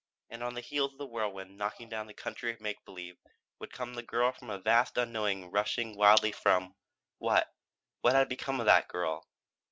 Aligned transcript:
And 0.31 0.41
on 0.41 0.55
the 0.55 0.61
heels 0.61 0.93
of 0.93 0.97
the 0.97 1.05
whirlwind 1.05 1.59
knocking 1.59 1.87
down 1.87 2.07
the 2.07 2.15
country 2.15 2.49
of 2.51 2.59
make 2.59 2.83
believe 2.85 3.17
would 3.59 3.71
come 3.71 3.93
the 3.93 4.01
girl 4.01 4.31
from 4.31 4.49
a 4.49 4.57
vast 4.57 4.97
unknown 4.97 5.51
rushing 5.51 5.95
wildly 5.95 6.31
from 6.31 6.73
what? 7.19 7.53
What 7.99 8.15
had 8.15 8.27
become 8.27 8.59
of 8.59 8.65
that 8.65 8.87
girl? 8.87 9.27